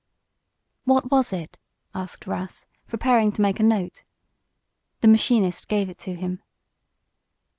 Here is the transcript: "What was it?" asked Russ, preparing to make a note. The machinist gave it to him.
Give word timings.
"What 0.83 1.11
was 1.11 1.31
it?" 1.31 1.59
asked 1.93 2.25
Russ, 2.25 2.65
preparing 2.87 3.31
to 3.33 3.41
make 3.43 3.59
a 3.59 3.63
note. 3.63 4.01
The 5.01 5.07
machinist 5.07 5.67
gave 5.67 5.91
it 5.91 5.99
to 5.99 6.15
him. 6.15 6.41